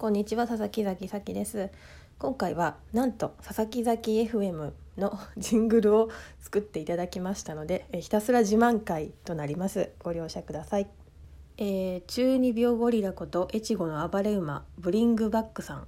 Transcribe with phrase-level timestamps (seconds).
[0.00, 1.68] こんにちは佐々木崎咲です。
[2.18, 6.08] 今回はなんと佐々木崎 FM の ジングルを
[6.40, 9.90] 作っていただきましたのでひたすら自慢会となります。
[10.02, 10.88] ご了承ください、
[11.58, 15.86] えー、中二病ゴリラこと越後の暴れ馬ブリングバックさん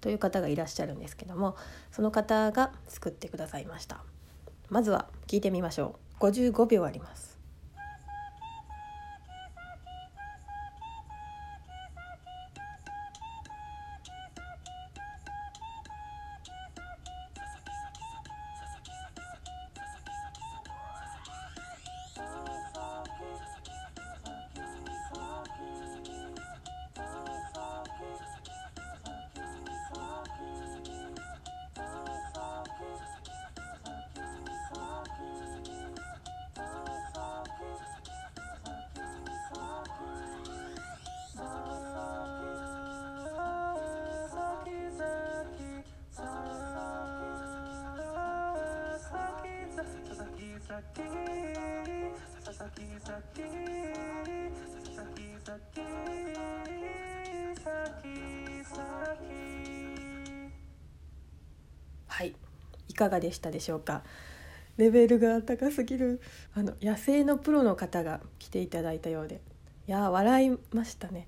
[0.00, 1.54] という方がいらっしゃるんですけども
[1.92, 4.02] その方が作ってくださいました。
[4.70, 6.24] まずは聞いてみましょう。
[6.24, 7.31] 55秒あります。
[62.06, 62.34] はい
[62.88, 64.02] いかがでしたでしょうか？
[64.76, 66.20] レベルが高すぎる。
[66.54, 69.40] あの野生のプロの方が来ていただいたようで。
[69.88, 71.26] いや笑いましたね。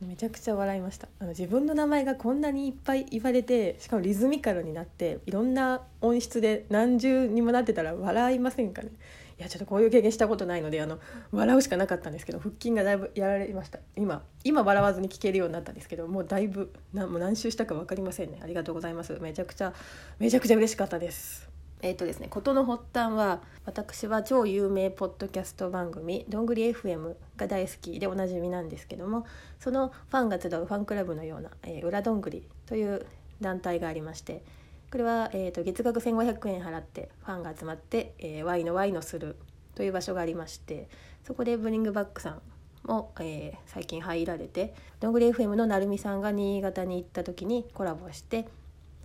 [0.00, 1.08] めちゃくちゃ笑いました。
[1.20, 8.90] あの自分の名前がこんなにいっぱい言われてしかもリズミカルになっていろんな音質で何重にもなってたら笑いませんかね。
[9.38, 10.98] いやちょっとこういう経験したことないのであの
[11.30, 13.78] 笑うしかなかったんですけど腹筋がだいぶやられました。
[13.96, 18.40] 今今笑わずに聞けるようになったんですけどもうだいぶなもう何周したか分かりませんね。
[18.42, 19.18] ありがとうございます。
[19.20, 19.72] めちゃくちゃ
[20.18, 21.55] めちゃくちゃ嬉しかったです。
[21.82, 29.26] えっ、ー、とですね事の発端は私は超有名ポッドキャスト番組「どんぐり FM」が大好きでおなじみなんですけども
[29.60, 33.06] そのファンが集うファンクラブのような「えー、裏どんぐり」という
[33.40, 34.42] 団体がありまして
[34.90, 39.36] これは、えーと、月額1500円払ってファンが集まって、えー、ワイのワイのする
[39.74, 40.88] という場所がありまして
[41.24, 42.42] そこでブリングバックさん
[42.84, 48.46] も、えー、最近入られてどんぐり FM の成美さんが新潟に行った時にコラボして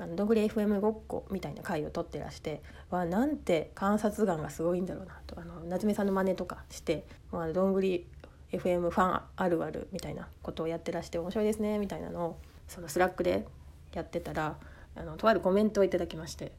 [0.02, 5.40] あのどんぐり FM ごっこみたいな回を録ってらしてわあなんて観察眼がすごいんだろうなと。
[5.40, 8.08] あの夏目さんの真似とかしてまあ、どんぐり
[8.52, 13.46] FM ファンあるあるみたいなことをやってらして面白いですねみたいなのをそのスラックで
[13.94, 14.58] やってたら
[14.96, 16.52] あのとあるコメントをいただきまして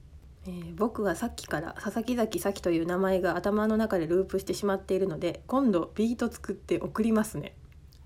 [0.44, 7.54] えー、僕はさっきから佐々木崎咲という名前が頭の中でループしてしまっているので今度ビート作って送りますね。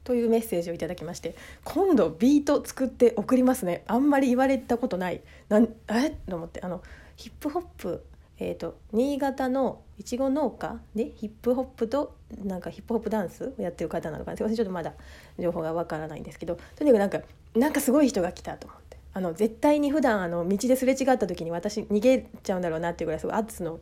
[0.06, 1.34] というメッセージをいただきまして
[1.64, 3.82] 今度ビート作って送りますね。
[3.88, 5.20] あんまり言われたことない。
[5.48, 6.10] なんえ？
[6.28, 6.60] と思って。
[6.62, 6.80] あの
[7.16, 8.04] ヒップホップ
[8.38, 14.36] えーと、新潟のいちご農家でヒップホップとなんかヒップホップダンスをやってる方なのかな？
[14.36, 14.56] すいません。
[14.56, 14.92] ちょっとまだ
[15.38, 17.20] 情報がわからないんですけどとにかくなんか
[17.54, 18.96] なんかすごい人が来たと思って。
[19.14, 23.80] あの絶対に普段あの道ですれ違った時に私逃げちゃうんだろうなっていうぐらいすごい圧の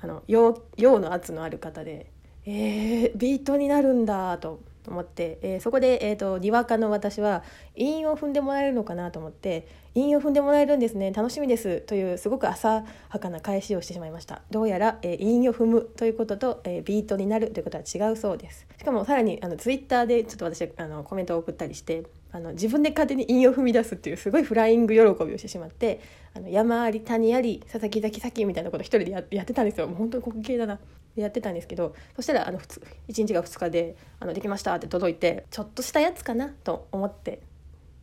[0.00, 2.06] あの陽の圧のある方で
[2.46, 4.60] えー、ビートになるんだと。
[4.90, 7.42] 思って、えー、そこで、えーと、にわかの私は
[7.76, 11.12] 韻を踏んでもらえるのかなと思って「韻を踏んでもらえるんですね。
[11.12, 14.42] 楽しみです」というすごく浅はかな返しをしてしまいました。
[14.50, 18.66] どうやら、えー、韻を踏むということと、えー、ビートになるということは違うそうです。
[18.78, 26.00] しかもさらにあのツイッターでちょっと私あのコメントを送ったりしてあの自分で勝手に韻を踏み出すっていうすごいフライング喜びをしてしまって
[26.34, 29.88] あの山あり谷あり佐々木崎崎みたいなこと一人でややってたんですよ。
[29.88, 30.78] もう本当に滑稽だな。
[31.16, 32.72] やってたんですけどそしたらあの1
[33.08, 37.40] 日が2日であの「できました」って届いてちょっとしたやつかなと思って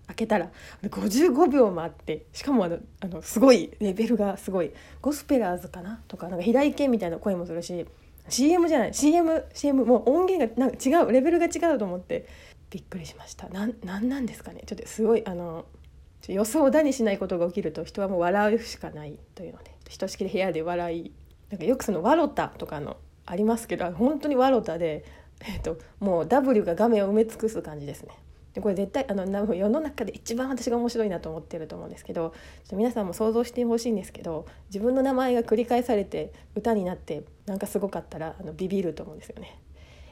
[0.08, 0.50] 開けたら
[0.84, 6.02] 55秒もあってしかもあのあのすごいレベルがすごいゴスペラーズかな？
[6.08, 7.86] とかなんか平井堅みたいな声もするし
[8.30, 12.28] CM じゃない CM, CM もう音源がなんか違うレベルが違うと思って
[12.70, 13.48] びっくりしました。
[13.50, 14.64] なんなんなんですかね？
[14.66, 15.66] ちょっとすごいあの
[16.28, 21.12] 予想だにしないことが起きると人はもう笑うしかないというのでひとしきり部屋で笑い
[21.50, 25.06] なんかよくそのワロタとかのありますけど本当にワロタで、
[25.42, 28.10] えーと、もう W が画面を埋め尽くす感じですね。
[28.58, 39.62] でこれ絶対あの世の中で一番私が面白いなと思ってると思うんですけどちょっと皆さんも想像してほしいんですけど自分の名前が繰り返されて歌になってなんかすごかったらあのビビると思うんですよね。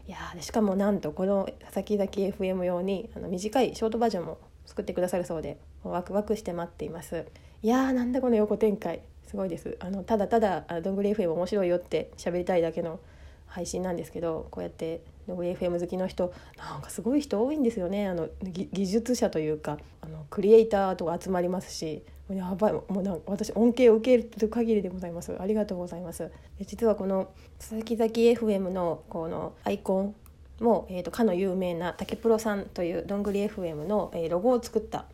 [0.07, 4.37] いやしかもなんとこの「佐々木崎 FM」用にあの短いショートバージョンも
[4.67, 7.25] 作ってくださるそうでワクワクして待っています。
[7.63, 12.99] いやーなんだこの横展開すごいですあのただただ「どんぐり FM 面白いよ」って喋りたいだけの
[13.55, 18.07] 配信なんですけどこうやってどんぐり FM 好きの人なんかすごい人多いんですよね。
[18.07, 22.73] あの技術者というかあのクリエイターとか集まりますしやばい。
[22.73, 25.33] もうなんか私恩恵を受ける限りでございます。
[25.39, 26.29] ありがとうございます。
[26.65, 30.15] 実はこの佐々木崎 FM のこのアイコン
[30.59, 35.05] も、えーと、かの有名な竹プロさんというどんぐり FM の、えー、ロゴを作った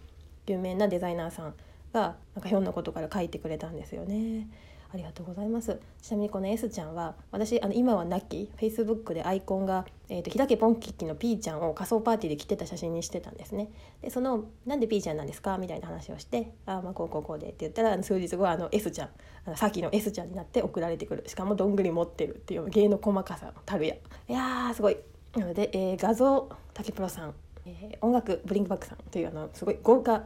[0.47, 1.53] 有名なデザイナーさん
[1.93, 4.47] がなんかひょんなことから書いてくれたんですよね。
[4.93, 5.79] ありがとうございます。
[6.01, 13.69] ちなみにこの S ちゃんは私あの今はなき Facebook でアイコンが、えーと、と日ポンキッキの P ちゃんを仮装パーティーで着てた写真にしてたんですね。
[14.01, 19.09] でその「なんで P ちゃんなんですか?」みたいな話をして「あまあこうこうこうで」って言ったら数日後あの S ちゃん
[19.45, 21.23] あのさっきの S ちゃんになって送られてくる。
[21.27, 23.95] しかもどんぐり持ってるっていう芸の細かさのたるや。
[23.95, 24.97] いやーすごい。
[25.35, 27.33] なので、えー、画像竹プロさん、
[27.65, 30.23] えー、音楽ブリンクバックさんというあのすごい豪華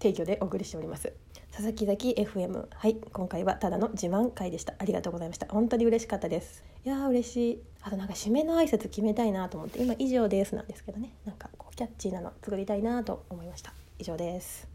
[0.00, 1.12] 提供でお送りしております。
[1.50, 4.74] 佐々木崎 FM はい今回はただの自慢会でした。
[4.78, 5.46] ありがとうございました。
[5.48, 6.64] 本当に嬉しかったです。
[6.84, 7.62] いやー嬉しい。
[7.82, 11.12] あとなんか締めの挨拶決めたいなと思って今以上ですなんですけどね。
[11.24, 13.72] なんかこうキャッチーなの作りたいなと思いました。
[13.98, 14.67] 以上です。